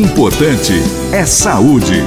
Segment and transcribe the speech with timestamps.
[0.00, 0.72] importante
[1.12, 2.02] é saúde.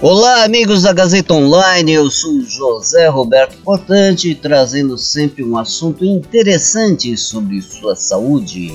[0.00, 7.16] Olá, amigos da Gazeta Online, eu sou José Roberto Portante, trazendo sempre um assunto interessante
[7.16, 8.72] sobre sua saúde.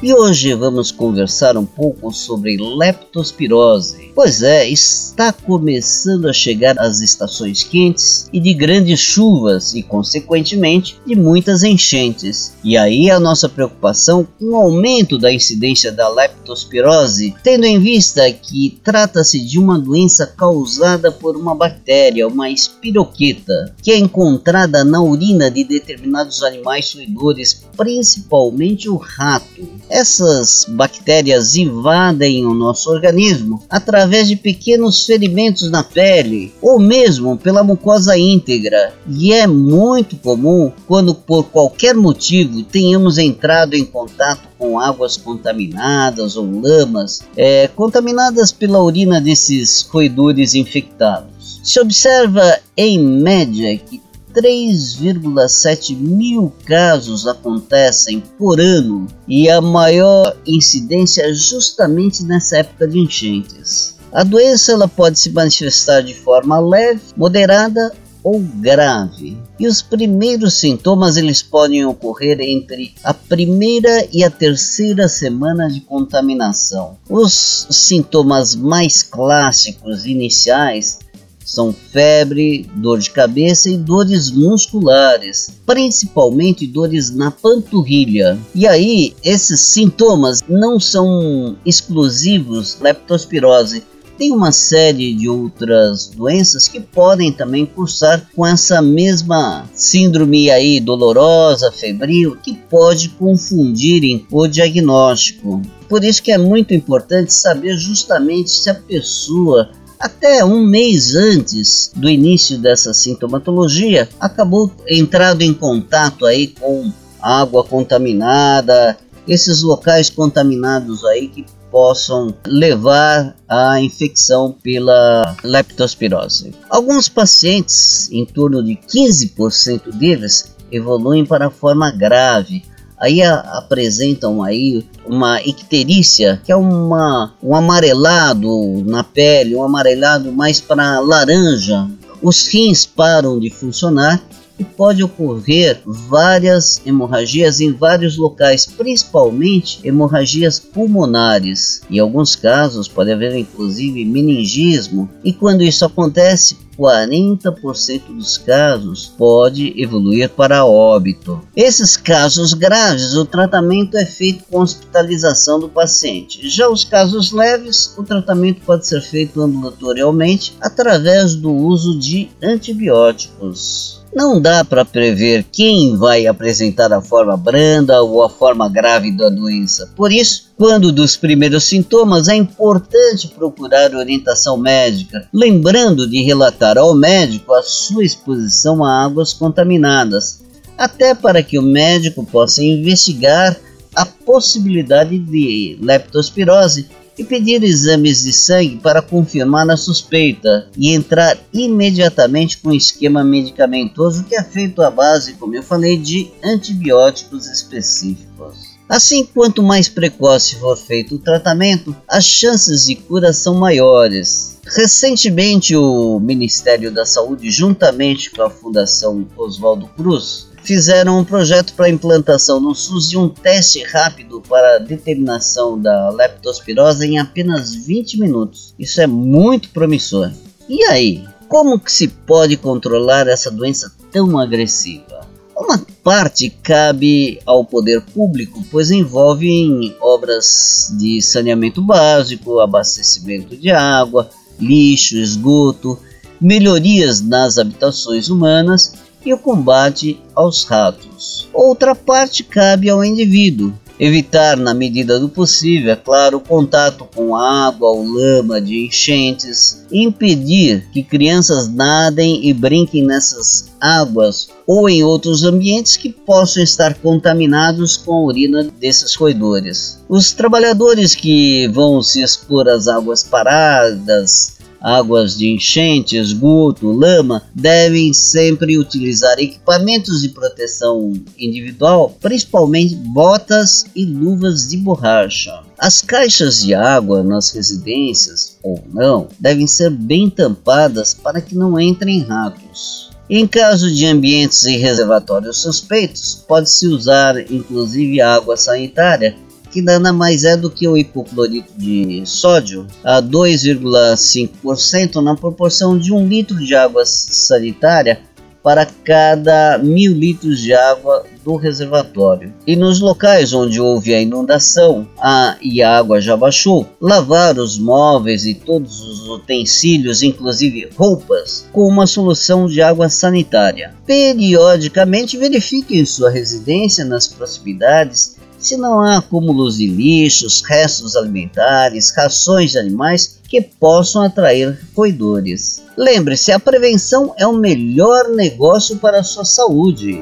[0.00, 4.12] E hoje vamos conversar um pouco sobre leptospirose.
[4.14, 11.00] Pois é, está começando a chegar as estações quentes e de grandes chuvas e, consequentemente,
[11.04, 12.52] de muitas enchentes.
[12.62, 18.30] E aí a nossa preocupação com o aumento da incidência da leptospirose, tendo em vista
[18.30, 25.02] que trata-se de uma doença causada por uma bactéria, uma espiroqueta, que é encontrada na
[25.02, 29.66] urina de determinados animais suidores, principalmente o rato.
[29.90, 37.64] Essas bactérias invadem o nosso organismo através de pequenos ferimentos na pele ou mesmo pela
[37.64, 44.78] mucosa íntegra, e é muito comum quando por qualquer motivo tenhamos entrado em contato com
[44.78, 51.60] águas contaminadas ou lamas é, contaminadas pela urina desses roedores infectados.
[51.62, 54.00] Se observa em média que
[54.38, 63.00] 3,7 mil casos acontecem por ano e a maior incidência é justamente nessa época de
[63.00, 63.96] enchentes.
[64.12, 67.92] A doença ela pode se manifestar de forma leve, moderada
[68.22, 69.36] ou grave.
[69.58, 75.80] E os primeiros sintomas eles podem ocorrer entre a primeira e a terceira semana de
[75.80, 76.96] contaminação.
[77.10, 81.00] Os sintomas mais clássicos iniciais
[81.48, 88.38] são febre, dor de cabeça e dores musculares, principalmente dores na panturrilha.
[88.54, 93.82] E aí, esses sintomas não são exclusivos leptospirose.
[94.18, 100.80] Tem uma série de outras doenças que podem também cursar com essa mesma síndrome aí
[100.80, 105.62] dolorosa, febril, que pode confundirem o diagnóstico.
[105.88, 111.90] Por isso que é muito importante saber justamente se a pessoa até um mês antes
[111.94, 121.04] do início dessa sintomatologia, acabou entrando em contato aí com água contaminada, esses locais contaminados
[121.04, 126.54] aí que possam levar à infecção pela leptospirose.
[126.70, 132.62] Alguns pacientes, em torno de 15% deles, evoluem para a forma grave,
[133.00, 140.32] aí a, apresentam aí uma icterícia, que é uma, um amarelado na pele, um amarelado
[140.32, 141.88] mais para laranja.
[142.20, 144.20] Os rins param de funcionar
[144.58, 151.82] e pode ocorrer várias hemorragias em vários locais, principalmente hemorragias pulmonares.
[151.88, 159.74] Em alguns casos pode haver inclusive meningismo, e quando isso acontece, 40% dos casos pode
[159.76, 161.40] evoluir para óbito.
[161.56, 166.48] Esses casos graves, o tratamento é feito com hospitalização do paciente.
[166.48, 173.97] Já os casos leves, o tratamento pode ser feito ambulatorialmente através do uso de antibióticos.
[174.14, 179.28] Não dá para prever quem vai apresentar a forma branda ou a forma grave da
[179.28, 179.90] doença.
[179.94, 186.94] Por isso, quando dos primeiros sintomas, é importante procurar orientação médica, lembrando de relatar ao
[186.94, 190.42] médico a sua exposição a águas contaminadas,
[190.76, 193.56] até para que o médico possa investigar
[193.94, 201.36] a possibilidade de leptospirose e pedir exames de sangue para confirmar a suspeita e entrar
[201.52, 207.46] imediatamente com um esquema medicamentoso que é feito à base, como eu falei, de antibióticos
[207.46, 208.78] específicos.
[208.88, 214.56] Assim, quanto mais precoce for feito o tratamento, as chances de cura são maiores.
[214.64, 221.88] Recentemente, o Ministério da Saúde, juntamente com a Fundação Oswaldo Cruz, fizeram um projeto para
[221.88, 228.74] implantação no SUS de um teste rápido para determinação da leptospirose em apenas 20 minutos.
[228.78, 230.30] Isso é muito promissor.
[230.68, 235.26] E aí, como que se pode controlar essa doença tão agressiva?
[235.56, 244.28] Uma parte cabe ao poder público, pois envolve obras de saneamento básico, abastecimento de água,
[244.60, 245.98] lixo, esgoto,
[246.38, 251.48] melhorias nas habitações humanas e o combate aos ratos.
[251.52, 253.72] Outra parte cabe ao indivíduo.
[254.00, 259.84] Evitar, na medida do possível, é claro, o contato com água ou lama de enchentes,
[259.90, 266.94] impedir que crianças nadem e brinquem nessas águas ou em outros ambientes que possam estar
[266.94, 269.98] contaminados com a urina desses roedores.
[270.08, 278.12] Os trabalhadores que vão se expor às águas paradas, águas de enchente, esgoto, lama, devem
[278.12, 285.62] sempre utilizar equipamentos de proteção individual, principalmente botas e luvas de borracha.
[285.78, 291.78] As caixas de água nas residências, ou não, devem ser bem tampadas para que não
[291.78, 293.10] entrem ratos.
[293.30, 299.36] Em caso de ambientes e reservatórios suspeitos, pode-se usar inclusive água sanitária
[299.70, 306.12] que nada mais é do que o hipoclorito de sódio a 2,5% na proporção de
[306.12, 308.20] um litro de água sanitária
[308.62, 312.52] para cada mil litros de água do reservatório.
[312.66, 317.78] E nos locais onde houve a inundação a, e a água já baixou, lavar os
[317.78, 323.94] móveis e todos os utensílios, inclusive roupas, com uma solução de água sanitária.
[324.04, 332.12] Periodicamente verifique em sua residência nas proximidades se não há acúmulos de lixos, restos alimentares,
[332.14, 335.82] rações de animais que possam atrair roedores.
[335.96, 340.20] Lembre-se, a prevenção é o melhor negócio para a sua saúde.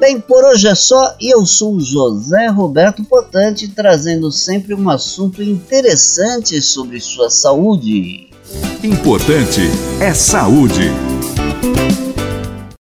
[0.00, 5.42] Bem, por hoje é só e eu sou José Roberto Potante trazendo sempre um assunto
[5.42, 8.28] interessante sobre sua saúde.
[8.82, 9.62] Importante
[10.00, 10.92] é saúde.